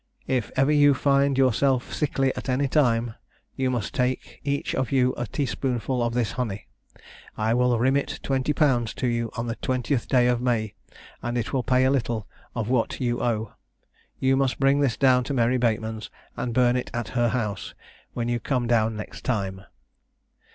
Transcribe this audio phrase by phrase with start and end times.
[0.25, 3.13] If ever you find yourself sickly at any time,
[3.55, 6.67] you must take each of you a teaspoonful of this honey;
[7.37, 10.73] I will remit twenty pounds to you on the 20th day of May,
[11.21, 13.53] and it will pay a little of what you owe.
[14.17, 17.75] You must bring this down to Mary Bateman's, and burn it at her house,
[18.13, 19.65] when you come down next time."